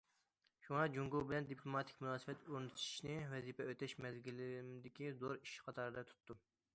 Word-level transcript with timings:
شۇڭا، 0.67 0.85
جۇڭگو 0.95 1.19
بىلەن 1.31 1.49
دىپلوماتىك 1.49 1.99
مۇناسىۋەت 2.05 2.49
ئورنىتىشنى 2.53 3.17
ۋەزىپە 3.33 3.67
ئۆتەش 3.73 3.95
مەزگىلىمدىكى 4.07 5.13
زور 5.21 5.35
ئىش 5.37 5.55
قاتارىدا 5.67 6.05
تۇتتۇم. 6.13 6.41